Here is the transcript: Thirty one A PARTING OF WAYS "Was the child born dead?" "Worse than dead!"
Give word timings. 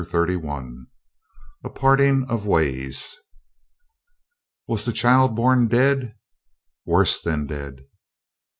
Thirty 0.03 0.35
one 0.35 0.87
A 1.63 1.69
PARTING 1.69 2.25
OF 2.27 2.43
WAYS 2.43 3.17
"Was 4.67 4.83
the 4.85 4.91
child 4.93 5.35
born 5.35 5.67
dead?" 5.67 6.15
"Worse 6.87 7.21
than 7.21 7.45
dead!" 7.45 7.85